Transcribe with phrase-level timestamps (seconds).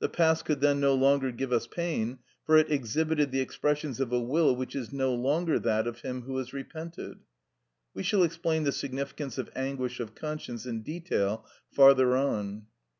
[0.00, 4.12] The past could then no longer give us pain, for it exhibited the expressions of
[4.12, 7.20] a will which is no longer that of him who has repented.
[7.94, 12.66] We shall explain the significance of anguish of conscience in detail farther on.